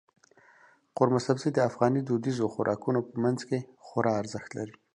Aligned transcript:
قورمه 0.95 1.19
سبزي 1.27 1.49
د 1.53 1.59
افغاني 1.69 2.01
دودیزو 2.03 2.51
خوراکونو 2.53 2.99
په 3.09 3.15
منځ 3.23 3.39
کې 3.47 3.57
خورا 3.85 4.11
ارزښت 4.21 4.49
لري. 4.57 4.75